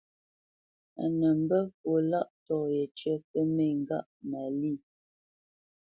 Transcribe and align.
A 1.03 1.03
nə́ 1.17 1.31
mbə́ 1.43 1.61
fwo 1.77 1.93
lâʼtɔ̂ 2.11 2.59
yécyə 2.75 3.13
pə́ 3.29 3.43
mê 3.55 3.67
ngâʼ 3.81 4.07
Malî. 4.29 4.73